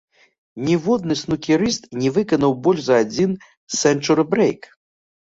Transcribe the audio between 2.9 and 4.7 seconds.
адзін сэнчуры-брэйк.